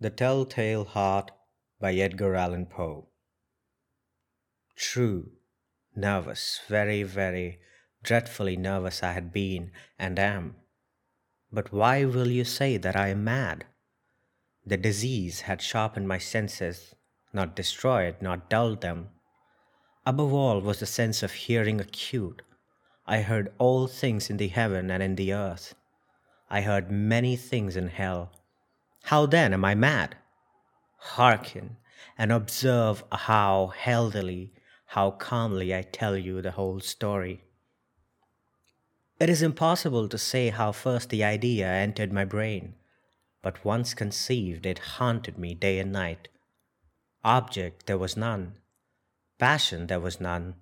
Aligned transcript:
The 0.00 0.10
Telltale 0.10 0.84
Heart 0.84 1.30
by 1.80 1.94
Edgar 1.94 2.34
Allan 2.34 2.66
Poe. 2.66 3.06
True, 4.74 5.30
nervous, 5.94 6.60
very, 6.66 7.04
very 7.04 7.60
dreadfully 8.02 8.56
nervous 8.56 9.04
I 9.04 9.12
had 9.12 9.32
been 9.32 9.70
and 9.96 10.18
am. 10.18 10.56
But 11.52 11.72
why 11.72 12.04
will 12.04 12.26
you 12.26 12.44
say 12.44 12.76
that 12.76 12.96
I 12.96 13.08
am 13.08 13.22
mad? 13.22 13.66
The 14.66 14.76
disease 14.76 15.42
had 15.42 15.62
sharpened 15.62 16.08
my 16.08 16.18
senses, 16.18 16.96
not 17.32 17.54
destroyed, 17.54 18.16
not 18.20 18.50
dulled 18.50 18.80
them. 18.80 19.10
Above 20.04 20.32
all 20.32 20.60
was 20.60 20.80
the 20.80 20.86
sense 20.86 21.22
of 21.22 21.32
hearing 21.32 21.80
acute. 21.80 22.42
I 23.06 23.22
heard 23.22 23.54
all 23.58 23.86
things 23.86 24.28
in 24.28 24.38
the 24.38 24.48
heaven 24.48 24.90
and 24.90 25.04
in 25.04 25.14
the 25.14 25.32
earth. 25.32 25.76
I 26.50 26.62
heard 26.62 26.90
many 26.90 27.36
things 27.36 27.76
in 27.76 27.88
hell. 27.88 28.32
How 29.08 29.26
then 29.26 29.52
am 29.52 29.66
I 29.66 29.74
mad? 29.74 30.16
Hearken 30.96 31.76
and 32.16 32.32
observe 32.32 33.04
how 33.12 33.66
healthily, 33.76 34.54
how 34.86 35.10
calmly 35.10 35.74
I 35.74 35.82
tell 35.82 36.16
you 36.16 36.40
the 36.40 36.52
whole 36.52 36.80
story. 36.80 37.44
It 39.20 39.28
is 39.28 39.42
impossible 39.42 40.08
to 40.08 40.16
say 40.16 40.48
how 40.48 40.72
first 40.72 41.10
the 41.10 41.22
idea 41.22 41.68
entered 41.68 42.14
my 42.14 42.24
brain, 42.24 42.76
but 43.42 43.62
once 43.62 43.92
conceived, 43.92 44.64
it 44.64 44.78
haunted 44.96 45.36
me 45.36 45.52
day 45.52 45.78
and 45.80 45.92
night. 45.92 46.28
Object 47.22 47.84
there 47.84 47.98
was 47.98 48.16
none, 48.16 48.54
passion 49.38 49.86
there 49.88 50.00
was 50.00 50.18
none. 50.18 50.54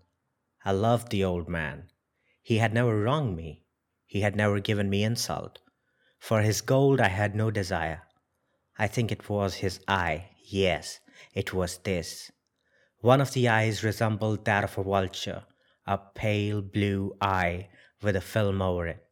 I 0.65 0.73
loved 0.73 1.11
the 1.11 1.23
old 1.23 1.49
man. 1.49 1.85
He 2.43 2.59
had 2.59 2.75
never 2.75 3.01
wronged 3.01 3.37
me, 3.37 3.63
he 4.05 4.23
had 4.23 4.35
never 4.35 4.59
given 4.59 4.91
me 4.91 5.05
insult. 5.05 5.61
For 6.19 6.43
his 6.43 6.61
gold 6.61 7.01
I 7.01 7.09
had 7.09 7.37
no 7.37 7.53
desire. 7.53 8.03
I 8.79 8.87
think 8.87 9.13
it 9.13 9.29
was 9.29 9.57
his 9.57 9.81
eye. 9.87 10.31
Yes, 10.45 11.01
it 11.35 11.53
was 11.53 11.79
this. 11.79 12.31
One 13.01 13.21
of 13.21 13.33
the 13.33 13.49
eyes 13.49 13.83
resembled 13.83 14.45
that 14.45 14.65
of 14.65 14.79
a 14.79 14.83
vulture, 14.83 15.45
a 15.87 15.99
pale 15.99 16.63
blue 16.63 17.17
eye 17.21 17.69
with 18.03 18.17
a 18.17 18.21
film 18.21 18.63
over 18.63 18.87
it. 18.87 19.05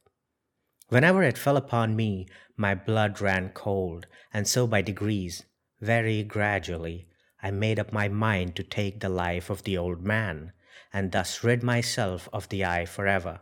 Whenever 0.89 1.23
it 1.23 1.39
fell 1.39 1.57
upon 1.57 1.95
me, 1.97 2.27
my 2.57 2.75
blood 2.75 3.21
ran 3.21 3.51
cold, 3.51 4.07
and 4.33 4.47
so 4.47 4.67
by 4.67 4.83
degrees, 4.83 5.45
very 5.81 6.23
gradually, 6.23 7.09
I 7.43 7.51
made 7.51 7.79
up 7.79 7.93
my 7.93 8.09
mind 8.09 8.57
to 8.57 8.63
take 8.63 9.01
the 9.01 9.09
life 9.09 9.51
of 9.51 9.63
the 9.65 9.79
old 9.79 10.03
man, 10.03 10.53
and 10.93 11.13
thus 11.13 11.43
rid 11.43 11.63
myself 11.63 12.29
of 12.33 12.49
the 12.49 12.65
eye 12.65 12.87
forever. 12.87 13.41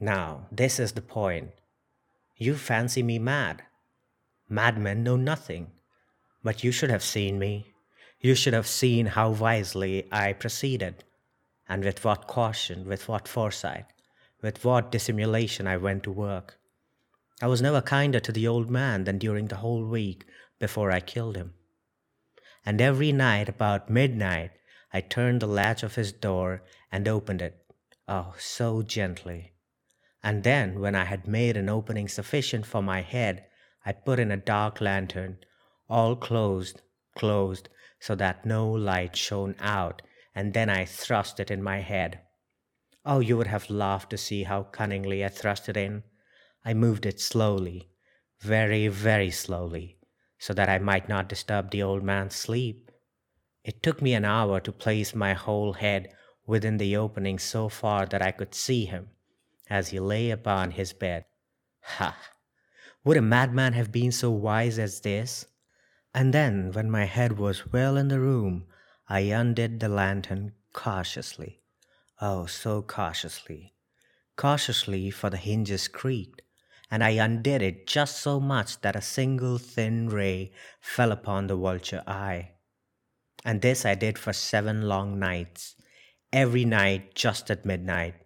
Now, 0.00 0.46
this 0.52 0.78
is 0.78 0.92
the 0.92 1.02
point. 1.02 1.50
You 2.36 2.56
fancy 2.56 3.02
me 3.02 3.18
mad. 3.18 3.62
Madmen 4.48 5.02
know 5.02 5.16
nothing. 5.16 5.72
But 6.42 6.64
you 6.64 6.72
should 6.72 6.90
have 6.90 7.02
seen 7.02 7.38
me. 7.38 7.74
You 8.20 8.34
should 8.34 8.54
have 8.54 8.66
seen 8.66 9.06
how 9.06 9.30
wisely 9.30 10.08
I 10.10 10.32
proceeded, 10.32 11.04
and 11.68 11.84
with 11.84 12.04
what 12.04 12.26
caution, 12.26 12.86
with 12.86 13.08
what 13.08 13.28
foresight, 13.28 13.86
with 14.42 14.64
what 14.64 14.90
dissimulation 14.90 15.66
I 15.66 15.76
went 15.76 16.02
to 16.04 16.10
work. 16.10 16.58
I 17.40 17.46
was 17.46 17.62
never 17.62 17.80
kinder 17.80 18.18
to 18.20 18.32
the 18.32 18.48
old 18.48 18.70
man 18.70 19.04
than 19.04 19.18
during 19.18 19.46
the 19.46 19.56
whole 19.56 19.84
week 19.84 20.24
before 20.58 20.90
I 20.90 21.00
killed 21.00 21.36
him. 21.36 21.54
And 22.66 22.80
every 22.80 23.12
night 23.12 23.48
about 23.48 23.90
midnight, 23.90 24.50
I 24.92 25.00
turned 25.00 25.40
the 25.40 25.46
latch 25.46 25.82
of 25.82 25.94
his 25.94 26.12
door 26.12 26.62
and 26.90 27.06
opened 27.06 27.42
it, 27.42 27.62
oh, 28.08 28.34
so 28.38 28.82
gently. 28.82 29.52
And 30.22 30.42
then, 30.42 30.80
when 30.80 30.94
I 30.94 31.04
had 31.04 31.28
made 31.28 31.56
an 31.56 31.68
opening 31.68 32.08
sufficient 32.08 32.66
for 32.66 32.82
my 32.82 33.02
head, 33.02 33.44
I 33.88 33.92
put 33.92 34.18
in 34.18 34.30
a 34.30 34.36
dark 34.36 34.82
lantern, 34.82 35.38
all 35.88 36.14
closed, 36.14 36.82
closed, 37.16 37.70
so 37.98 38.14
that 38.16 38.44
no 38.44 38.70
light 38.70 39.16
shone 39.16 39.54
out, 39.60 40.02
and 40.34 40.52
then 40.52 40.68
I 40.68 40.84
thrust 40.84 41.40
it 41.40 41.50
in 41.50 41.62
my 41.62 41.80
head. 41.80 42.20
Oh, 43.06 43.20
you 43.20 43.38
would 43.38 43.46
have 43.46 43.70
laughed 43.70 44.10
to 44.10 44.18
see 44.18 44.42
how 44.42 44.64
cunningly 44.64 45.24
I 45.24 45.30
thrust 45.30 45.70
it 45.70 45.78
in. 45.78 46.02
I 46.66 46.74
moved 46.74 47.06
it 47.06 47.18
slowly, 47.18 47.88
very, 48.40 48.88
very 48.88 49.30
slowly, 49.30 49.96
so 50.38 50.52
that 50.52 50.68
I 50.68 50.78
might 50.78 51.08
not 51.08 51.30
disturb 51.30 51.70
the 51.70 51.82
old 51.82 52.02
man's 52.02 52.34
sleep. 52.34 52.90
It 53.64 53.82
took 53.82 54.02
me 54.02 54.12
an 54.12 54.26
hour 54.26 54.60
to 54.60 54.70
place 54.70 55.14
my 55.14 55.32
whole 55.32 55.72
head 55.72 56.12
within 56.46 56.76
the 56.76 56.94
opening 56.94 57.38
so 57.38 57.70
far 57.70 58.04
that 58.04 58.20
I 58.20 58.32
could 58.32 58.54
see 58.54 58.84
him 58.84 59.08
as 59.70 59.88
he 59.88 59.98
lay 59.98 60.30
upon 60.30 60.72
his 60.72 60.92
bed. 60.92 61.24
Ha! 61.80 62.14
Would 63.04 63.16
a 63.16 63.22
madman 63.22 63.74
have 63.74 63.92
been 63.92 64.10
so 64.10 64.30
wise 64.30 64.78
as 64.78 65.00
this? 65.00 65.46
And 66.12 66.34
then, 66.34 66.72
when 66.72 66.90
my 66.90 67.04
head 67.04 67.38
was 67.38 67.72
well 67.72 67.96
in 67.96 68.08
the 68.08 68.18
room, 68.18 68.66
I 69.08 69.20
undid 69.20 69.78
the 69.78 69.88
lantern 69.88 70.52
cautiously. 70.72 71.60
Oh, 72.20 72.46
so 72.46 72.82
cautiously. 72.82 73.74
Cautiously, 74.36 75.10
for 75.10 75.30
the 75.30 75.36
hinges 75.36 75.86
creaked, 75.86 76.42
and 76.90 77.04
I 77.04 77.10
undid 77.10 77.62
it 77.62 77.86
just 77.86 78.18
so 78.18 78.40
much 78.40 78.80
that 78.80 78.96
a 78.96 79.00
single 79.00 79.58
thin 79.58 80.08
ray 80.08 80.50
fell 80.80 81.12
upon 81.12 81.46
the 81.46 81.56
vulture 81.56 82.02
eye. 82.06 82.52
And 83.44 83.62
this 83.62 83.86
I 83.86 83.94
did 83.94 84.18
for 84.18 84.32
seven 84.32 84.82
long 84.82 85.18
nights, 85.18 85.76
every 86.32 86.64
night 86.64 87.14
just 87.14 87.48
at 87.50 87.64
midnight, 87.64 88.16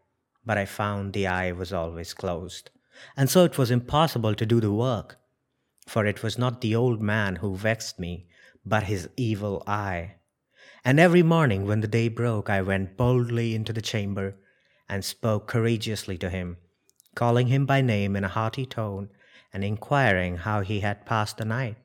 but 0.46 0.56
I 0.56 0.64
found 0.64 1.12
the 1.12 1.26
eye 1.26 1.52
was 1.52 1.72
always 1.72 2.14
closed 2.14 2.70
and 3.16 3.28
so 3.28 3.44
it 3.44 3.58
was 3.58 3.70
impossible 3.70 4.34
to 4.34 4.46
do 4.46 4.60
the 4.60 4.72
work. 4.72 5.18
For 5.86 6.06
it 6.06 6.22
was 6.22 6.38
not 6.38 6.60
the 6.60 6.74
old 6.74 7.02
man 7.02 7.36
who 7.36 7.56
vexed 7.56 7.98
me, 7.98 8.26
but 8.64 8.84
his 8.84 9.08
evil 9.16 9.62
eye. 9.66 10.16
And 10.84 10.98
every 10.98 11.22
morning 11.22 11.66
when 11.66 11.80
the 11.80 11.88
day 11.88 12.08
broke, 12.08 12.50
I 12.50 12.62
went 12.62 12.96
boldly 12.96 13.54
into 13.54 13.72
the 13.72 13.82
chamber 13.82 14.36
and 14.88 15.04
spoke 15.04 15.46
courageously 15.46 16.18
to 16.18 16.30
him, 16.30 16.56
calling 17.14 17.48
him 17.48 17.66
by 17.66 17.80
name 17.80 18.16
in 18.16 18.24
a 18.24 18.28
hearty 18.28 18.66
tone 18.66 19.10
and 19.52 19.64
inquiring 19.64 20.38
how 20.38 20.60
he 20.62 20.80
had 20.80 21.06
passed 21.06 21.36
the 21.36 21.44
night. 21.44 21.76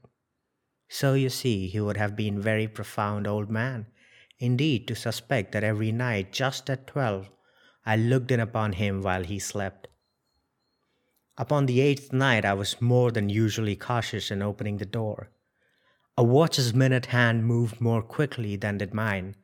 So 0.90 1.14
you 1.14 1.30
see, 1.30 1.68
he 1.68 1.80
would 1.80 1.98
have 1.98 2.16
been 2.16 2.42
very 2.42 2.68
profound 2.68 3.28
old 3.28 3.50
man, 3.50 3.88
indeed, 4.40 4.88
to 4.88 4.96
suspect 4.96 5.52
that 5.52 5.64
every 5.64 5.92
night, 5.92 6.32
just 6.32 6.70
at 6.70 6.88
twelve, 6.88 7.30
I 7.86 7.96
looked 7.96 8.32
in 8.32 8.40
upon 8.40 8.74
him 8.74 9.02
while 9.02 9.24
he 9.24 9.40
slept 9.40 9.88
Upon 11.40 11.68
the 11.68 11.82
eighth 11.82 12.12
night, 12.12 12.46
I 12.46 12.56
was 12.56 12.82
more 12.82 13.12
than 13.12 13.30
usually 13.30 13.76
cautious 13.76 14.32
in 14.32 14.42
opening 14.42 14.78
the 14.78 14.86
door. 14.86 15.30
A 16.18 16.24
watch's 16.24 16.74
minute 16.74 17.08
hand 17.08 17.46
moved 17.46 17.80
more 17.80 18.02
quickly 18.02 18.56
than 18.56 18.80
did 18.80 18.92
mine. 18.92 19.36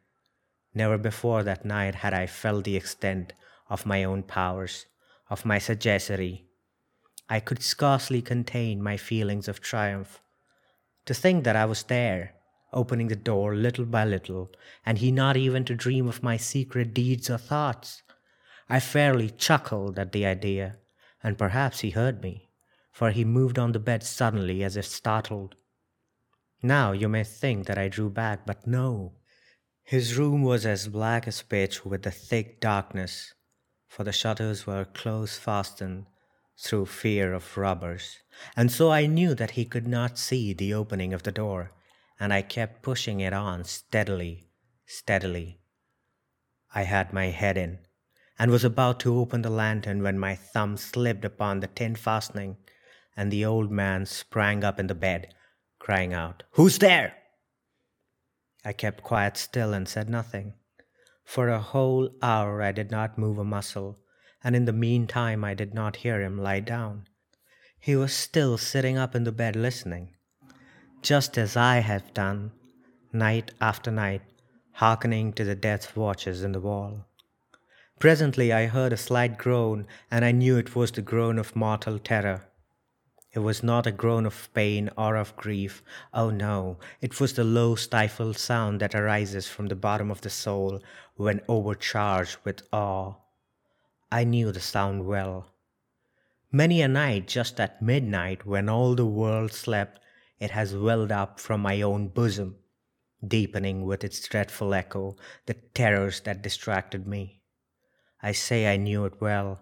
Never 0.74 0.98
before 0.98 1.44
that 1.44 1.66
night 1.66 1.96
had 1.96 2.12
I 2.12 2.26
felt 2.26 2.64
the 2.64 2.76
extent 2.76 3.34
of 3.70 3.86
my 3.86 4.04
own 4.04 4.24
powers, 4.24 4.88
of 5.30 5.46
my 5.46 5.60
sagacity. 5.60 6.48
I 7.30 7.40
could 7.40 7.62
scarcely 7.62 8.24
contain 8.24 8.82
my 8.82 8.98
feelings 8.98 9.48
of 9.48 9.62
triumph. 9.62 10.20
To 11.06 11.14
think 11.14 11.44
that 11.44 11.56
I 11.56 11.66
was 11.66 11.84
there, 11.84 12.34
opening 12.72 13.10
the 13.10 13.16
door 13.16 13.56
little 13.56 13.86
by 13.86 14.04
little, 14.04 14.52
and 14.84 14.98
he 14.98 15.12
not 15.12 15.38
even 15.38 15.64
to 15.66 15.76
dream 15.76 16.08
of 16.08 16.24
my 16.24 16.38
secret 16.38 16.96
deeds 16.96 17.30
or 17.30 17.38
thoughts. 17.38 18.02
I 18.68 18.80
fairly 18.80 19.30
chuckled 19.30 20.00
at 20.00 20.12
the 20.12 20.26
idea 20.26 20.78
and 21.24 21.38
perhaps 21.38 21.80
he 21.80 21.92
heard 21.92 22.22
me, 22.22 22.50
for 22.92 23.12
he 23.12 23.24
moved 23.24 23.58
on 23.58 23.72
the 23.72 23.80
bed 23.80 24.04
suddenly 24.04 24.64
as 24.64 24.76
if 24.76 24.86
startled. 24.86 25.56
Now 26.62 26.92
you 26.92 27.10
may 27.10 27.24
think 27.24 27.66
that 27.68 27.78
I 27.78 27.88
drew 27.88 28.10
back, 28.10 28.46
but 28.46 28.68
no. 28.68 29.14
His 29.84 30.18
room 30.18 30.44
was 30.44 30.66
as 30.66 30.88
black 30.88 31.28
as 31.28 31.42
pitch 31.42 31.86
with 31.86 32.04
the 32.04 32.12
thick 32.12 32.60
darkness, 32.62 33.34
for 33.88 34.04
the 34.04 34.12
shutters 34.12 34.66
were 34.66 34.86
close 34.86 35.38
fastened 35.38 36.06
through 36.58 36.86
fear 36.86 37.34
of 37.34 37.58
robbers, 37.58 38.20
and 38.56 38.72
so 38.72 38.92
I 38.92 39.08
knew 39.08 39.34
that 39.36 39.52
he 39.52 39.66
could 39.66 39.88
not 39.88 40.18
see 40.18 40.54
the 40.54 40.74
opening 40.74 41.14
of 41.14 41.24
the 41.24 41.32
door, 41.32 41.72
and 42.20 42.32
I 42.32 42.42
kept 42.42 42.84
pushing 42.84 43.20
it 43.20 43.34
on 43.34 43.64
steadily, 43.66 44.48
steadily. 44.86 45.60
I 46.74 46.84
had 46.84 47.12
my 47.12 47.26
head 47.26 47.58
in, 47.58 47.80
and 48.40 48.50
was 48.50 48.64
about 48.64 49.00
to 49.00 49.18
open 49.18 49.42
the 49.42 49.50
lantern 49.50 50.02
when 50.02 50.18
my 50.18 50.36
thumb 50.36 50.78
slipped 50.78 51.24
upon 51.24 51.60
the 51.60 51.68
tin 51.68 51.96
fastening, 51.96 52.58
and 53.16 53.32
the 53.32 53.46
old 53.46 53.72
man 53.72 54.06
sprang 54.06 54.64
up 54.64 54.80
in 54.80 54.88
the 54.88 54.96
bed, 54.96 55.34
crying 55.80 56.14
out, 56.14 56.44
Who's 56.52 56.80
there? 56.80 57.16
I 58.66 58.74
kept 58.74 59.04
quite 59.04 59.38
still 59.38 59.74
and 59.74 59.88
said 59.88 60.10
nothing. 60.10 60.54
For 61.26 61.50
a 61.50 61.60
whole 61.60 62.10
hour 62.22 62.62
I 62.62 62.72
did 62.72 62.92
not 62.92 63.18
move 63.18 63.38
a 63.38 63.44
muscle, 63.44 64.00
and 64.44 64.56
in 64.56 64.66
the 64.66 64.74
meantime 64.74 65.44
I 65.44 65.54
did 65.54 65.74
not 65.74 65.98
hear 65.98 66.22
him 66.22 66.38
lie 66.38 66.60
down. 66.60 67.08
He 67.80 67.96
was 67.96 68.14
still 68.14 68.58
sitting 68.58 68.98
up 68.98 69.16
in 69.16 69.26
the 69.26 69.32
bed 69.32 69.56
listening, 69.56 70.16
just 71.02 71.38
as 71.38 71.58
I 71.58 71.80
have 71.80 72.14
done, 72.14 72.52
night 73.12 73.52
after 73.60 73.92
night, 73.92 74.22
hearkening 74.74 75.34
to 75.34 75.44
the 75.44 75.56
death 75.56 75.96
watches 75.96 76.44
in 76.44 76.54
the 76.54 76.62
wall. 76.62 77.06
Presently 78.00 78.52
I 78.52 78.66
heard 78.66 78.92
a 78.92 78.98
slight 78.98 79.38
groan, 79.38 79.88
and 80.12 80.26
I 80.26 80.32
knew 80.32 80.58
it 80.58 80.76
was 80.76 80.92
the 80.92 81.02
groan 81.02 81.40
of 81.40 81.56
mortal 81.56 82.00
terror. 82.00 82.48
It 83.32 83.40
was 83.40 83.64
not 83.64 83.88
a 83.88 83.92
groan 83.92 84.26
of 84.26 84.50
pain 84.54 84.90
or 84.96 85.16
of 85.16 85.36
grief. 85.36 85.82
Oh 86.14 86.30
no, 86.30 86.78
it 87.02 87.20
was 87.20 87.34
the 87.34 87.44
low, 87.44 87.76
stifled 87.76 88.38
sound 88.38 88.82
that 88.82 88.94
arises 88.94 89.48
from 89.48 89.68
the 89.68 89.76
bottom 89.76 90.12
of 90.12 90.22
the 90.22 90.30
soul 90.30 90.82
when 91.16 91.42
overcharged 91.48 92.38
with 92.44 92.62
awe. 92.72 93.16
I 94.12 94.24
knew 94.24 94.52
the 94.52 94.60
sound 94.60 95.08
well. 95.08 95.48
Many 96.52 96.84
a 96.84 96.88
night, 96.88 97.28
just 97.28 97.60
at 97.60 97.82
midnight, 97.82 98.46
when 98.46 98.70
all 98.70 98.94
the 98.94 99.06
world 99.08 99.54
slept, 99.54 100.00
it 100.40 100.52
has 100.52 100.76
welled 100.76 101.12
up 101.12 101.40
from 101.40 101.62
my 101.62 101.82
own 101.82 102.10
bosom, 102.10 102.58
deepening 103.28 103.86
with 103.86 104.04
its 104.04 104.28
dreadful 104.28 104.74
echo 104.74 105.16
the 105.48 105.56
terrors 105.56 106.20
that 106.22 106.44
distracted 106.44 107.08
me. 107.08 107.43
I 108.24 108.32
say 108.32 108.74
I 108.74 108.78
knew 108.78 109.06
it 109.06 109.22
well. 109.22 109.60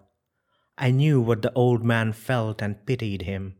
I 0.78 0.90
knew 0.90 1.20
what 1.20 1.42
the 1.42 1.52
old 1.52 1.84
man 1.84 2.14
felt 2.14 2.62
and 2.62 2.86
pitied 2.86 3.22
him 3.22 3.56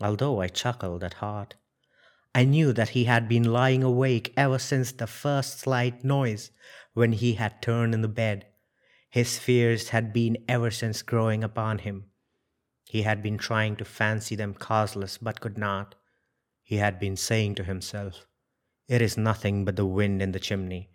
although 0.00 0.40
I 0.40 0.48
chuckled 0.48 1.02
at 1.02 1.14
heart. 1.14 1.56
I 2.34 2.44
knew 2.44 2.72
that 2.72 2.90
he 2.90 3.04
had 3.04 3.28
been 3.28 3.52
lying 3.52 3.82
awake 3.82 4.32
ever 4.36 4.58
since 4.58 4.92
the 4.92 5.06
first 5.06 5.58
slight 5.58 6.04
noise 6.04 6.50
when 6.92 7.12
he 7.12 7.34
had 7.34 7.62
turned 7.62 7.94
in 7.94 8.02
the 8.02 8.08
bed. 8.08 8.46
His 9.10 9.38
fears 9.38 9.88
had 9.88 10.12
been 10.12 10.36
ever 10.48 10.70
since 10.70 11.02
growing 11.02 11.42
upon 11.42 11.78
him. 11.78 12.04
He 12.84 13.02
had 13.02 13.22
been 13.22 13.38
trying 13.38 13.76
to 13.76 13.84
fancy 13.84 14.36
them 14.36 14.54
causeless, 14.54 15.18
but 15.18 15.40
could 15.40 15.58
not. 15.58 15.94
He 16.62 16.76
had 16.76 17.00
been 17.00 17.16
saying 17.16 17.56
to 17.56 17.64
himself, 17.64 18.26
It 18.86 19.02
is 19.02 19.16
nothing 19.16 19.64
but 19.64 19.76
the 19.76 19.86
wind 19.86 20.22
in 20.22 20.32
the 20.32 20.38
chimney. 20.38 20.90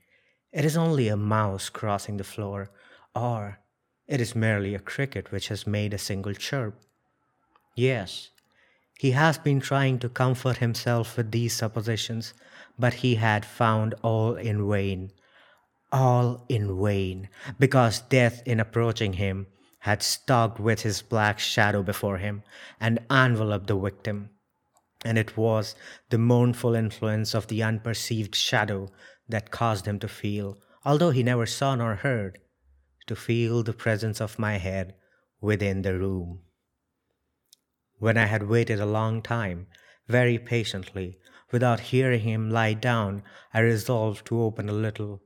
It 0.52 0.66
is 0.66 0.78
only 0.78 1.08
a 1.08 1.18
mouse 1.18 1.70
crossing 1.70 2.18
the 2.18 2.24
floor, 2.24 2.70
or 3.16 3.60
it 4.08 4.20
is 4.20 4.36
merely 4.36 4.76
a 4.76 4.80
cricket 4.80 5.32
which 5.32 5.48
has 5.48 5.66
made 5.68 5.94
a 5.94 5.98
single 5.98 6.34
chirp. 6.34 6.80
Yes, 7.76 8.30
he 9.00 9.12
has 9.12 9.38
been 9.38 9.60
trying 9.60 10.00
to 10.00 10.10
comfort 10.10 10.58
himself 10.58 11.18
with 11.18 11.32
these 11.32 11.54
suppositions, 11.54 12.34
but 12.78 12.96
he 12.96 13.16
had 13.16 13.46
found 13.46 13.96
all 14.02 14.36
in 14.36 14.70
vain. 14.70 15.12
All 15.92 16.46
in 16.50 16.82
vain, 16.82 17.30
because 17.60 18.02
death, 18.02 18.42
in 18.46 18.60
approaching 18.60 19.14
him, 19.14 19.48
had 19.80 20.02
stalked 20.02 20.60
with 20.60 20.82
his 20.82 21.02
black 21.02 21.40
shadow 21.40 21.84
before 21.84 22.18
him 22.18 22.44
and 22.80 23.00
enveloped 23.12 23.68
the 23.68 23.76
victim. 23.76 24.30
And 25.06 25.18
it 25.18 25.36
was 25.36 25.76
the 26.10 26.18
mournful 26.18 26.74
influence 26.74 27.36
of 27.36 27.48
the 27.48 27.62
unperceived 27.62 28.36
shadow 28.36 28.90
that 29.28 29.52
caused 29.52 29.86
him 29.86 30.00
to 30.00 30.08
feel, 30.08 30.58
although 30.86 31.12
he 31.12 31.24
never 31.24 31.46
saw 31.46 31.76
nor 31.76 31.96
heard, 31.96 32.40
to 33.08 33.16
feel 33.16 33.64
the 33.64 33.74
presence 33.74 34.22
of 34.22 34.40
my 34.40 34.58
head 34.58 34.96
within 35.42 35.82
the 35.82 35.98
room. 35.98 36.40
When 38.00 38.18
I 38.18 38.26
had 38.26 38.50
waited 38.50 38.80
a 38.80 38.86
long 38.86 39.22
time, 39.22 39.68
very 40.08 40.38
patiently, 40.38 41.20
without 41.52 41.92
hearing 41.92 42.22
him 42.22 42.50
lie 42.50 42.74
down, 42.74 43.24
I 43.54 43.60
resolved 43.60 44.26
to 44.28 44.42
open 44.42 44.68
a 44.68 44.74
little, 44.74 45.22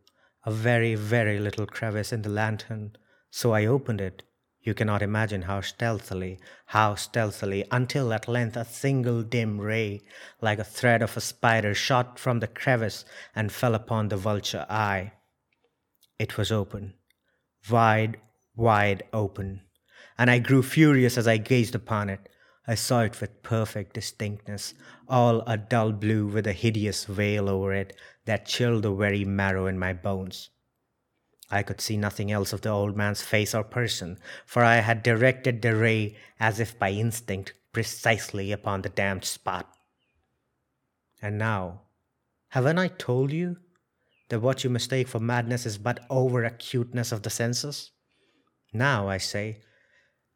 a 0.45 0.51
very, 0.51 0.94
very 0.94 1.39
little 1.39 1.65
crevice 1.65 2.12
in 2.12 2.21
the 2.21 2.29
lantern. 2.29 2.95
So 3.31 3.53
I 3.53 3.65
opened 3.65 4.01
it. 4.01 4.23
You 4.62 4.73
cannot 4.73 5.01
imagine 5.01 5.44
how 5.44 5.62
stealthily, 5.62 6.39
how 6.65 6.95
stealthily, 6.95 7.63
until 7.71 8.12
at 8.12 8.27
length 8.27 8.57
a 8.57 8.65
single 8.65 9.23
dim 9.23 9.62
ray, 9.62 10.01
like 10.41 10.59
a 10.59 10.63
thread 10.63 11.01
of 11.01 11.15
a 11.15 11.21
spider, 11.21 11.73
shot 11.73 12.19
from 12.19 12.41
the 12.41 12.47
crevice 12.47 13.06
and 13.33 13.51
fell 13.51 13.73
upon 13.73 14.09
the 14.09 14.18
vulture 14.18 14.65
eye. 14.69 15.13
It 16.19 16.38
was 16.38 16.51
open, 16.51 16.95
wide, 17.69 18.17
wide 18.55 19.03
open, 19.13 19.61
and 20.17 20.29
I 20.29 20.39
grew 20.39 20.63
furious 20.63 21.17
as 21.17 21.27
I 21.27 21.37
gazed 21.37 21.75
upon 21.75 22.09
it. 22.09 22.29
I 22.67 22.75
saw 22.75 23.01
it 23.01 23.21
with 23.21 23.43
perfect 23.43 23.93
distinctness, 23.93 24.73
all 25.07 25.41
a 25.47 25.57
dull 25.57 25.93
blue 25.93 26.27
with 26.27 26.47
a 26.47 26.53
hideous 26.53 27.05
veil 27.05 27.49
over 27.49 27.73
it 27.73 27.95
that 28.25 28.45
chilled 28.45 28.83
the 28.83 28.91
very 28.91 29.23
marrow 29.23 29.67
in 29.67 29.79
my 29.79 29.93
bones. 29.93 30.49
I 31.49 31.63
could 31.63 31.79
see 31.79 31.95
nothing 31.95 32.29
else 32.31 32.51
of 32.51 32.61
the 32.61 32.69
old 32.69 32.97
man's 32.97 33.21
face 33.21 33.55
or 33.55 33.63
person, 33.63 34.19
for 34.45 34.63
I 34.63 34.77
had 34.77 35.01
directed 35.01 35.61
the 35.61 35.75
ray 35.75 36.17
as 36.39 36.59
if 36.59 36.77
by 36.77 36.91
instinct 36.91 37.53
precisely 37.71 38.51
upon 38.51 38.81
the 38.81 38.89
damned 38.89 39.23
spot. 39.23 39.71
And 41.21 41.37
now, 41.37 41.81
haven't 42.49 42.79
I 42.79 42.89
told 42.89 43.31
you 43.31 43.57
that 44.29 44.41
what 44.41 44.63
you 44.63 44.69
mistake 44.69 45.07
for 45.07 45.19
madness 45.19 45.65
is 45.65 45.77
but 45.77 46.06
over 46.09 46.44
acuteness 46.44 47.12
of 47.12 47.24
the 47.24 47.29
senses? 47.29 47.91
Now, 48.74 49.07
I 49.07 49.18
say, 49.18 49.62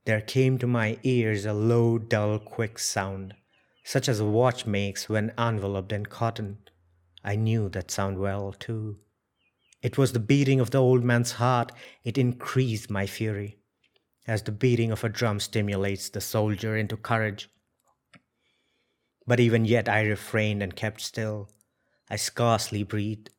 there 0.06 0.22
came 0.22 0.58
to 0.58 0.68
my 0.68 0.98
ears 1.04 1.46
a 1.46 1.54
low, 1.54 2.00
dull, 2.00 2.40
quick 2.40 2.80
sound, 2.80 3.36
such 3.84 4.10
as 4.10 4.20
a 4.20 4.26
watch 4.26 4.66
makes 4.66 5.08
when 5.08 5.34
enveloped 5.38 5.92
in 5.92 6.06
cotton. 6.06 6.58
I 7.24 7.36
knew 7.36 7.70
that 7.70 7.92
sound 7.92 8.18
well, 8.18 8.54
too. 8.54 8.98
It 9.82 9.98
was 9.98 10.14
the 10.14 10.20
beating 10.20 10.60
of 10.60 10.72
the 10.72 10.80
old 10.80 11.04
man's 11.04 11.34
heart. 11.34 11.72
It 12.04 12.18
increased 12.18 12.90
my 12.90 13.06
fury, 13.06 13.58
as 14.28 14.44
the 14.44 14.52
beating 14.52 14.92
of 14.92 15.04
a 15.04 15.10
drum 15.10 15.40
stimulates 15.40 16.10
the 16.10 16.22
soldier 16.22 16.76
into 16.76 16.98
courage. 16.98 17.50
But 19.28 19.40
even 19.40 19.66
yet 19.66 19.88
I 19.88 20.02
refrained 20.02 20.64
and 20.64 20.76
kept 20.76 21.02
still. 21.02 21.50
I 22.10 22.16
scarcely 22.16 22.84
breathed. 22.84 23.30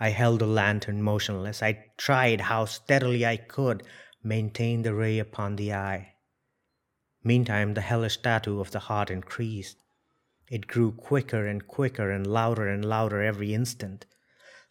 I 0.00 0.10
held 0.10 0.40
the 0.40 0.46
lantern 0.46 1.02
motionless. 1.02 1.62
I 1.62 1.86
tried 1.96 2.42
how 2.42 2.64
steadily 2.64 3.24
I 3.24 3.36
could 3.36 3.82
maintain 4.22 4.82
the 4.82 4.94
ray 4.94 5.18
upon 5.18 5.56
the 5.56 5.72
eye. 5.72 6.14
Meantime, 7.22 7.74
the 7.74 7.80
hellish 7.80 8.18
tattoo 8.18 8.60
of 8.60 8.70
the 8.70 8.80
heart 8.80 9.10
increased. 9.10 9.76
It 10.50 10.66
grew 10.66 10.92
quicker 10.92 11.46
and 11.46 11.66
quicker 11.66 12.10
and 12.10 12.26
louder 12.26 12.68
and 12.68 12.84
louder 12.84 13.22
every 13.22 13.54
instant. 13.54 14.04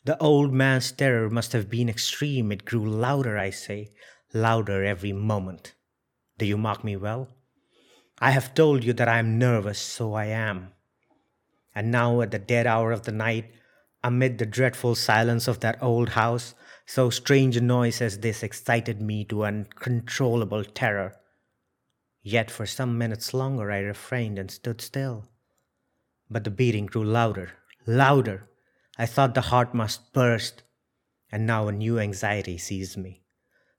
The 0.06 0.18
old 0.20 0.54
man's 0.54 0.92
terror 0.92 1.30
must 1.30 1.54
have 1.54 1.70
been 1.70 1.90
extreme. 1.90 2.52
It 2.52 2.66
grew 2.66 2.88
louder, 2.88 3.38
I 3.38 3.50
say, 3.50 3.94
louder 4.34 4.84
every 4.84 5.14
moment. 5.14 5.74
Do 6.38 6.46
you 6.46 6.58
mark 6.58 6.84
me 6.84 6.98
well? 6.98 7.30
I 8.20 8.32
have 8.32 8.54
told 8.54 8.84
you 8.84 8.94
that 8.94 9.08
I 9.08 9.20
am 9.20 9.40
nervous, 9.40 9.80
so 9.80 10.14
I 10.14 10.26
am. 10.26 10.74
And 11.74 11.90
now, 11.90 12.22
at 12.22 12.32
the 12.32 12.40
dead 12.40 12.68
hour 12.68 12.92
of 12.92 13.04
the 13.04 13.12
night, 13.12 13.52
amid 14.04 14.38
the 14.38 14.46
dreadful 14.46 14.96
silence 14.96 15.48
of 15.48 15.62
that 15.62 15.82
old 15.82 16.10
house, 16.10 16.54
so 16.86 17.10
strange 17.10 17.56
a 17.56 17.62
noise 17.62 18.02
as 18.02 18.20
this 18.20 18.44
excited 18.44 19.02
me 19.02 19.24
to 19.26 19.46
uncontrollable 19.46 20.64
terror. 20.64 21.16
Yet 22.22 22.52
for 22.52 22.66
some 22.66 22.98
minutes 22.98 23.34
longer 23.34 23.72
I 23.72 23.80
refrained 23.80 24.40
and 24.40 24.52
stood 24.52 24.82
still. 24.82 25.26
But 26.30 26.44
the 26.44 26.50
beating 26.50 26.86
grew 26.86 27.04
louder, 27.04 27.52
louder. 27.86 28.50
I 28.98 29.06
thought 29.06 29.36
the 29.36 29.42
heart 29.42 29.74
must 29.74 30.14
burst. 30.14 30.64
And 31.32 31.46
now 31.46 31.68
a 31.68 31.72
new 31.72 32.00
anxiety 32.00 32.58
seized 32.58 32.98
me. 32.98 33.24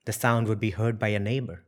The 0.04 0.12
sound 0.12 0.49
would 0.49 0.61
be 0.61 0.71
heard 0.71 0.99
by 0.99 1.09
a 1.09 1.19
neighbor. 1.19 1.64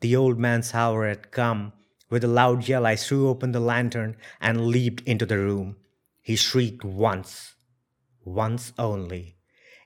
The 0.00 0.14
old 0.16 0.38
man's 0.38 0.74
hour 0.74 1.08
had 1.08 1.30
come. 1.30 1.72
With 2.08 2.24
a 2.24 2.28
loud 2.28 2.68
yell, 2.68 2.86
I 2.86 2.96
threw 2.96 3.28
open 3.28 3.52
the 3.52 3.60
lantern 3.60 4.16
and 4.40 4.68
leaped 4.68 5.02
into 5.06 5.26
the 5.26 5.38
room. 5.38 5.76
He 6.22 6.36
shrieked 6.36 6.84
once, 6.84 7.54
once 8.24 8.72
only 8.78 9.38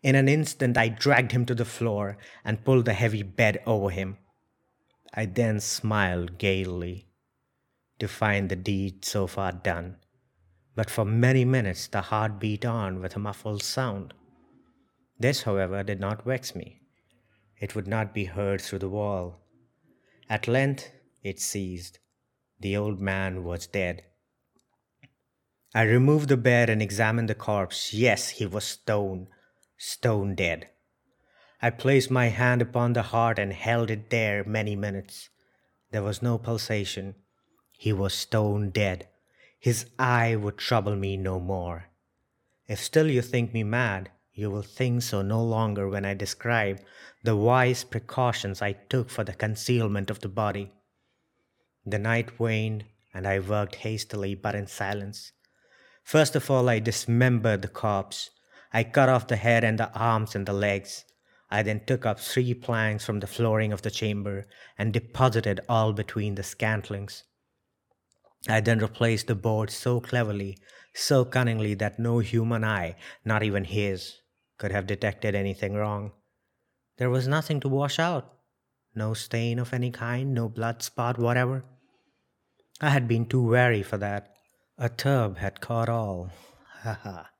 in 0.02 0.16
an 0.16 0.28
instant, 0.28 0.76
I 0.76 0.88
dragged 0.88 1.30
him 1.30 1.46
to 1.46 1.54
the 1.54 1.64
floor 1.64 2.18
and 2.44 2.64
pulled 2.64 2.86
the 2.86 2.92
heavy 2.92 3.22
bed 3.22 3.62
over 3.66 3.90
him. 3.90 4.18
I 5.14 5.26
then 5.26 5.60
smiled 5.60 6.38
gaily 6.38 7.06
to 8.00 8.08
find 8.08 8.48
the 8.48 8.56
deed 8.56 9.04
so 9.04 9.28
far 9.28 9.52
done, 9.52 9.96
but 10.74 10.90
for 10.90 11.04
many 11.04 11.44
minutes 11.44 11.86
the 11.86 12.00
heart 12.00 12.40
beat 12.40 12.64
on 12.64 13.00
with 13.00 13.14
a 13.14 13.20
muffled 13.20 13.62
sound. 13.62 14.12
This, 15.20 15.42
however, 15.42 15.84
did 15.84 16.00
not 16.00 16.24
vex 16.24 16.54
me. 16.56 16.80
It 17.60 17.76
would 17.76 17.86
not 17.86 18.12
be 18.12 18.24
heard 18.24 18.60
through 18.60 18.80
the 18.80 18.88
wall. 18.88 19.38
At 20.28 20.48
length 20.48 20.90
it 21.22 21.38
ceased. 21.38 22.00
The 22.58 22.76
old 22.76 23.00
man 23.00 23.44
was 23.44 23.68
dead. 23.68 24.02
I 25.74 25.82
removed 25.82 26.28
the 26.28 26.36
bed 26.36 26.68
and 26.68 26.82
examined 26.82 27.28
the 27.28 27.34
corpse. 27.34 27.94
Yes, 27.94 28.28
he 28.30 28.46
was 28.46 28.64
stone 28.64 29.28
stone 29.84 30.36
dead. 30.36 30.68
I 31.60 31.70
placed 31.70 32.08
my 32.08 32.28
hand 32.28 32.62
upon 32.62 32.92
the 32.92 33.02
heart 33.02 33.36
and 33.36 33.52
held 33.52 33.90
it 33.90 34.10
there 34.10 34.44
many 34.44 34.76
minutes. 34.76 35.28
There 35.90 36.04
was 36.04 36.22
no 36.22 36.38
pulsation. 36.38 37.16
He 37.72 37.92
was 37.92 38.14
stone 38.14 38.70
dead. 38.70 39.08
His 39.58 39.86
eye 39.98 40.36
would 40.36 40.56
trouble 40.56 40.94
me 40.94 41.16
no 41.16 41.40
more. 41.40 41.86
If 42.68 42.78
still 42.78 43.10
you 43.10 43.22
think 43.22 43.52
me 43.52 43.64
mad, 43.64 44.10
you 44.32 44.52
will 44.52 44.62
think 44.62 45.02
so 45.02 45.20
no 45.20 45.42
longer 45.42 45.88
when 45.88 46.04
I 46.04 46.14
describe 46.14 46.78
the 47.24 47.34
wise 47.34 47.82
precautions 47.82 48.62
I 48.62 48.72
took 48.72 49.10
for 49.10 49.24
the 49.24 49.34
concealment 49.34 50.10
of 50.10 50.20
the 50.20 50.28
body. 50.28 50.70
The 51.84 51.98
night 51.98 52.38
waned, 52.38 52.84
and 53.12 53.26
I 53.26 53.40
worked 53.40 53.76
hastily 53.76 54.36
but 54.36 54.54
in 54.54 54.68
silence. 54.68 55.32
First 56.02 56.36
of 56.36 56.50
all, 56.50 56.68
I 56.68 56.78
dismembered 56.78 57.62
the 57.62 57.68
corpse 57.68 58.30
I 58.74 58.84
cut 58.84 59.10
off 59.10 59.28
the 59.28 59.36
head 59.36 59.64
and 59.64 59.78
the 59.78 59.92
arms 59.92 60.34
and 60.34 60.46
the 60.46 60.54
legs. 60.54 61.04
I 61.50 61.62
then 61.62 61.84
took 61.84 62.06
up 62.06 62.18
three 62.18 62.54
planks 62.54 63.04
from 63.04 63.20
the 63.20 63.26
flooring 63.26 63.72
of 63.72 63.82
the 63.82 63.90
chamber 63.90 64.46
and 64.78 64.92
deposited 64.92 65.60
all 65.68 65.92
between 65.92 66.36
the 66.36 66.42
scantlings. 66.42 67.24
I 68.48 68.60
then 68.60 68.78
replaced 68.78 69.26
the 69.26 69.34
board 69.34 69.70
so 69.70 70.00
cleverly, 70.00 70.56
so 70.94 71.24
cunningly 71.24 71.74
that 71.74 71.98
no 71.98 72.20
human 72.20 72.64
eye, 72.64 72.96
not 73.24 73.42
even 73.42 73.64
his, 73.64 74.20
could 74.56 74.72
have 74.72 74.86
detected 74.86 75.34
anything 75.34 75.74
wrong. 75.74 76.12
There 76.96 77.10
was 77.10 77.28
nothing 77.28 77.60
to 77.60 77.68
wash 77.68 77.98
out, 77.98 78.32
no 78.94 79.12
stain 79.12 79.58
of 79.58 79.74
any 79.74 79.90
kind, 79.90 80.32
no 80.32 80.48
blood 80.48 80.82
spot 80.82 81.18
whatever. 81.18 81.64
I 82.80 82.88
had 82.88 83.06
been 83.06 83.26
too 83.26 83.46
wary 83.46 83.82
for 83.82 83.98
that. 83.98 84.31
A 84.78 84.88
tub 84.88 85.36
had 85.36 85.60
caught 85.60 85.88
all. 85.88 86.30
Ha 86.82 86.98
ha. 87.02 87.30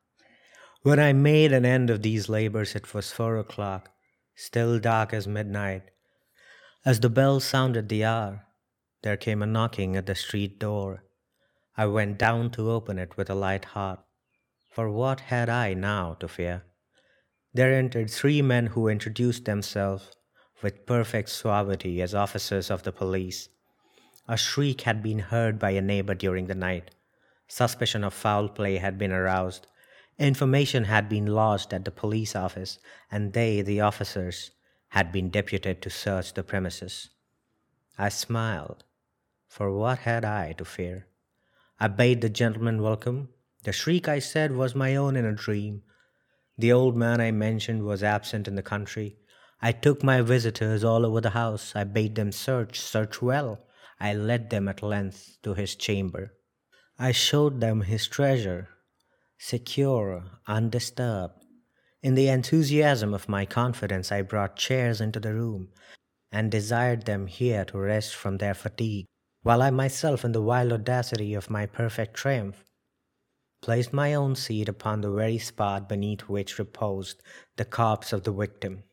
When 0.83 0.99
I 0.99 1.13
made 1.13 1.51
an 1.51 1.65
end 1.65 1.89
of 1.89 2.01
these 2.01 2.29
labors, 2.29 2.75
it 2.75 2.93
was 2.93 3.11
four 3.11 3.37
o'clock, 3.37 3.89
still 4.35 4.79
dark 4.79 5.13
as 5.13 5.27
midnight. 5.27 5.83
As 6.85 6.99
the 6.99 7.09
bell 7.09 7.39
sounded 7.39 7.89
the 7.89 8.03
hour, 8.03 8.45
there 9.01 9.17
came 9.17 9.41
a 9.41 9.47
knocking 9.47 9.95
at 9.95 10.05
the 10.05 10.15
street 10.15 10.59
door. 10.59 11.03
I 11.75 11.87
went 11.87 12.19
down 12.19 12.51
to 12.51 12.69
open 12.69 12.99
it 12.99 13.17
with 13.17 13.29
a 13.29 13.35
light 13.35 13.65
heart, 13.65 14.01
for 14.69 14.89
what 14.89 15.21
had 15.21 15.49
I 15.49 15.73
now 15.73 16.13
to 16.19 16.27
fear? 16.27 16.63
There 17.53 17.73
entered 17.73 18.09
three 18.09 18.41
men 18.41 18.67
who 18.67 18.87
introduced 18.87 19.45
themselves 19.45 20.11
with 20.61 20.85
perfect 20.85 21.29
suavity 21.29 22.01
as 22.01 22.13
officers 22.13 22.69
of 22.69 22.83
the 22.83 22.91
police. 22.91 23.49
A 24.27 24.37
shriek 24.37 24.81
had 24.81 25.01
been 25.01 25.19
heard 25.19 25.57
by 25.57 25.71
a 25.71 25.81
neighbor 25.81 26.13
during 26.13 26.47
the 26.47 26.55
night. 26.55 26.91
Suspicion 27.55 28.03
of 28.03 28.15
foul 28.15 28.49
play 28.49 28.77
had 28.77 28.97
been 28.97 29.11
aroused. 29.11 29.67
Information 30.17 30.85
had 30.85 31.07
been 31.07 31.27
lodged 31.27 31.71
at 31.71 31.85
the 31.85 31.91
police 31.91 32.35
office, 32.35 32.79
and 33.11 33.33
they, 33.33 33.61
the 33.61 33.79
officers, 33.79 34.49
had 34.87 35.11
been 35.11 35.29
deputed 35.29 35.79
to 35.83 35.91
search 35.91 36.33
the 36.33 36.41
premises. 36.41 37.09
I 37.95 38.09
smiled, 38.09 38.83
for 39.47 39.71
what 39.71 39.99
had 39.99 40.25
I 40.25 40.53
to 40.53 40.65
fear? 40.65 41.05
I 41.79 41.89
bade 41.89 42.21
the 42.21 42.29
gentleman 42.41 42.81
welcome. 42.81 43.29
The 43.65 43.71
shriek, 43.71 44.07
I 44.07 44.17
said, 44.17 44.55
was 44.55 44.73
my 44.73 44.95
own 44.95 45.15
in 45.15 45.25
a 45.25 45.33
dream. 45.33 45.83
The 46.57 46.71
old 46.71 46.97
man 46.97 47.21
I 47.21 47.29
mentioned 47.29 47.83
was 47.83 48.01
absent 48.01 48.47
in 48.47 48.55
the 48.55 48.63
country. 48.63 49.17
I 49.61 49.73
took 49.73 50.01
my 50.01 50.21
visitors 50.21 50.83
all 50.83 51.05
over 51.05 51.21
the 51.21 51.37
house. 51.37 51.73
I 51.75 51.83
bade 51.83 52.15
them 52.15 52.31
search, 52.31 52.79
search 52.79 53.21
well. 53.21 53.59
I 53.99 54.15
led 54.15 54.49
them 54.49 54.67
at 54.67 54.81
length 54.81 55.37
to 55.43 55.53
his 55.53 55.75
chamber. 55.75 56.33
I 56.99 57.11
showed 57.11 57.59
them 57.59 57.81
his 57.81 58.07
treasure, 58.07 58.69
secure, 59.37 60.25
undisturbed. 60.47 61.43
In 62.03 62.15
the 62.15 62.27
enthusiasm 62.27 63.13
of 63.13 63.27
my 63.27 63.45
confidence, 63.45 64.11
I 64.11 64.21
brought 64.21 64.55
chairs 64.55 65.01
into 65.01 65.19
the 65.19 65.33
room 65.33 65.69
and 66.31 66.51
desired 66.51 67.05
them 67.05 67.27
here 67.27 67.65
to 67.65 67.77
rest 67.77 68.13
from 68.13 68.37
their 68.37 68.53
fatigue, 68.53 69.05
while 69.41 69.61
I 69.61 69.69
myself, 69.71 70.23
in 70.23 70.33
the 70.33 70.41
wild 70.41 70.71
audacity 70.71 71.33
of 71.33 71.49
my 71.49 71.65
perfect 71.65 72.13
triumph, 72.15 72.63
placed 73.61 73.93
my 73.93 74.13
own 74.13 74.35
seat 74.35 74.69
upon 74.69 75.01
the 75.01 75.11
very 75.11 75.37
spot 75.39 75.89
beneath 75.89 76.21
which 76.21 76.59
reposed 76.59 77.23
the 77.55 77.65
corpse 77.65 78.13
of 78.13 78.23
the 78.23 78.31
victim. 78.31 78.83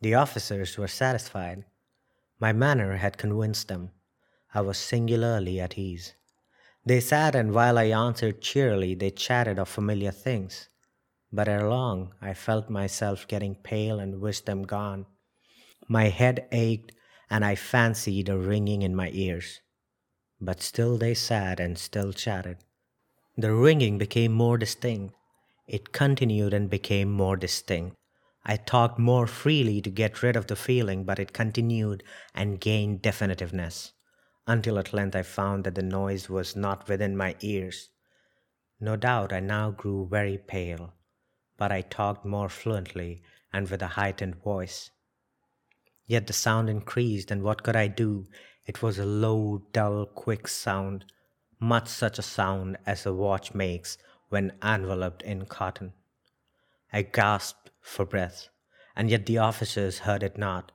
The 0.00 0.14
officers 0.14 0.78
were 0.78 0.88
satisfied. 0.88 1.64
My 2.40 2.52
manner 2.52 2.96
had 2.96 3.18
convinced 3.18 3.68
them. 3.68 3.90
I 4.54 4.60
was 4.62 4.78
singularly 4.78 5.60
at 5.60 5.76
ease. 5.76 6.14
They 6.86 7.00
sat, 7.00 7.34
and 7.34 7.54
while 7.54 7.78
I 7.78 7.84
answered 7.84 8.42
cheerily, 8.42 8.94
they 8.94 9.10
chatted 9.10 9.58
of 9.58 9.68
familiar 9.68 10.10
things. 10.10 10.68
But 11.32 11.48
ere 11.48 11.68
long, 11.68 12.14
I 12.20 12.34
felt 12.34 12.68
myself 12.68 13.26
getting 13.26 13.54
pale 13.54 13.98
and 13.98 14.20
wished 14.20 14.46
them 14.46 14.64
gone. 14.64 15.06
My 15.88 16.10
head 16.10 16.46
ached, 16.52 16.92
and 17.30 17.44
I 17.44 17.54
fancied 17.54 18.28
a 18.28 18.36
ringing 18.36 18.82
in 18.82 18.94
my 18.94 19.10
ears. 19.12 19.60
But 20.40 20.60
still 20.60 20.98
they 20.98 21.14
sat 21.14 21.58
and 21.58 21.78
still 21.78 22.12
chatted. 22.12 22.58
The 23.36 23.54
ringing 23.54 23.96
became 23.96 24.32
more 24.32 24.58
distinct. 24.58 25.14
It 25.66 25.92
continued 25.92 26.52
and 26.52 26.68
became 26.68 27.10
more 27.10 27.36
distinct. 27.36 27.96
I 28.44 28.56
talked 28.56 28.98
more 28.98 29.26
freely 29.26 29.80
to 29.80 29.90
get 29.90 30.22
rid 30.22 30.36
of 30.36 30.48
the 30.48 30.56
feeling, 30.56 31.04
but 31.04 31.18
it 31.18 31.32
continued 31.32 32.02
and 32.34 32.60
gained 32.60 33.02
definitiveness 33.02 33.92
until 34.46 34.78
at 34.78 34.92
length 34.92 35.16
I 35.16 35.22
found 35.22 35.64
that 35.64 35.74
the 35.74 35.82
noise 35.82 36.28
was 36.28 36.54
not 36.54 36.88
within 36.88 37.16
my 37.16 37.36
ears. 37.40 37.88
No 38.80 38.96
doubt 38.96 39.32
I 39.32 39.40
now 39.40 39.70
grew 39.70 40.06
very 40.06 40.36
pale, 40.38 40.92
but 41.56 41.72
I 41.72 41.80
talked 41.80 42.24
more 42.24 42.48
fluently 42.48 43.22
and 43.52 43.68
with 43.68 43.80
a 43.82 43.88
heightened 43.88 44.42
voice. 44.42 44.90
Yet 46.06 46.26
the 46.26 46.32
sound 46.32 46.68
increased, 46.68 47.30
and 47.30 47.42
what 47.42 47.62
could 47.62 47.76
I 47.76 47.88
do? 47.88 48.26
It 48.66 48.82
was 48.82 48.98
a 48.98 49.06
low, 49.06 49.62
dull, 49.72 50.06
quick 50.06 50.48
sound, 50.48 51.06
much 51.58 51.88
such 51.88 52.18
a 52.18 52.22
sound 52.22 52.76
as 52.84 53.06
a 53.06 53.14
watch 53.14 53.54
makes 53.54 53.96
when 54.28 54.52
enveloped 54.62 55.22
in 55.22 55.46
cotton. 55.46 55.92
I 56.92 57.02
gasped 57.02 57.70
for 57.80 58.04
breath, 58.04 58.48
and 58.94 59.08
yet 59.08 59.26
the 59.26 59.38
officers 59.38 60.00
heard 60.00 60.22
it 60.22 60.36
not. 60.36 60.72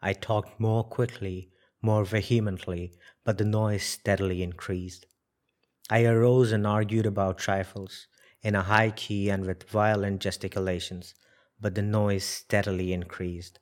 I 0.00 0.14
talked 0.14 0.58
more 0.58 0.84
quickly 0.84 1.50
more 1.82 2.04
vehemently, 2.04 2.92
but 3.24 3.36
the 3.36 3.44
noise 3.44 3.82
steadily 3.82 4.42
increased. 4.42 5.04
I 5.90 6.04
arose 6.04 6.52
and 6.52 6.66
argued 6.66 7.06
about 7.06 7.38
trifles, 7.38 8.06
in 8.42 8.54
a 8.54 8.62
high 8.62 8.90
key 8.90 9.28
and 9.28 9.44
with 9.44 9.68
violent 9.68 10.20
gesticulations, 10.20 11.14
but 11.60 11.74
the 11.74 11.82
noise 11.82 12.24
steadily 12.24 12.92
increased. 12.92 13.58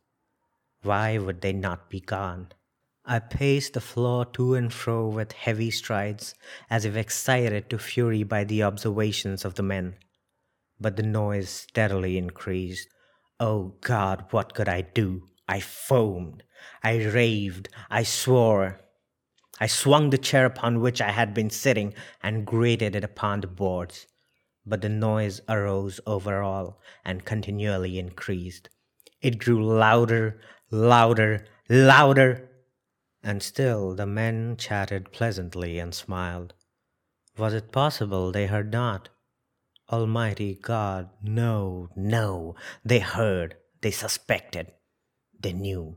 Why 0.82 1.18
would 1.18 1.40
they 1.40 1.52
not 1.52 1.90
be 1.90 2.00
gone? 2.00 2.52
I 3.04 3.18
paced 3.18 3.72
the 3.72 3.80
floor 3.80 4.24
to 4.26 4.54
and 4.54 4.72
fro 4.72 5.08
with 5.08 5.32
heavy 5.32 5.70
strides, 5.70 6.34
as 6.68 6.84
if 6.84 6.96
excited 6.96 7.68
to 7.70 7.78
fury 7.78 8.22
by 8.22 8.44
the 8.44 8.62
observations 8.62 9.44
of 9.44 9.54
the 9.54 9.62
men. 9.62 9.96
But 10.78 10.96
the 10.96 11.02
noise 11.02 11.50
steadily 11.50 12.16
increased. 12.16 12.88
Oh 13.38 13.74
God, 13.80 14.26
what 14.30 14.54
could 14.54 14.68
I 14.68 14.82
do? 14.82 15.26
I 15.48 15.60
foamed. 15.60 16.44
I 16.82 17.04
raved, 17.04 17.68
I 17.90 18.02
swore. 18.02 18.80
I 19.60 19.66
swung 19.66 20.10
the 20.10 20.18
chair 20.18 20.46
upon 20.46 20.80
which 20.80 21.00
I 21.00 21.10
had 21.10 21.34
been 21.34 21.50
sitting 21.50 21.94
and 22.22 22.46
grated 22.46 22.96
it 22.96 23.04
upon 23.04 23.40
the 23.40 23.46
boards. 23.46 24.06
But 24.64 24.80
the 24.80 24.88
noise 24.88 25.40
arose 25.48 26.00
over 26.06 26.42
all 26.42 26.80
and 27.04 27.24
continually 27.24 27.98
increased. 27.98 28.68
It 29.20 29.38
grew 29.38 29.64
louder, 29.64 30.40
louder, 30.70 31.46
louder, 31.68 32.48
and 33.22 33.42
still 33.42 33.94
the 33.94 34.06
men 34.06 34.56
chatted 34.56 35.12
pleasantly 35.12 35.78
and 35.78 35.94
smiled. 35.94 36.54
Was 37.36 37.54
it 37.54 37.72
possible 37.72 38.32
they 38.32 38.46
heard 38.46 38.72
not? 38.72 39.08
Almighty 39.90 40.54
God, 40.54 41.10
no, 41.22 41.88
no, 41.96 42.54
they 42.84 43.00
heard, 43.00 43.56
they 43.80 43.90
suspected, 43.90 44.72
they 45.38 45.52
knew. 45.52 45.96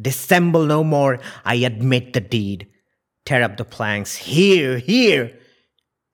Dissemble 0.00 0.66
no 0.66 0.84
more. 0.84 1.20
I 1.44 1.56
admit 1.56 2.12
the 2.12 2.20
deed. 2.20 2.68
Tear 3.24 3.42
up 3.42 3.56
the 3.56 3.64
planks. 3.64 4.16
Here, 4.16 4.78
here. 4.78 5.38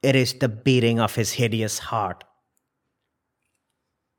It 0.02 0.16
is 0.16 0.34
the 0.34 0.48
beating 0.48 1.00
of 1.00 1.14
his 1.14 1.32
hideous 1.32 1.78
heart. 1.78 2.24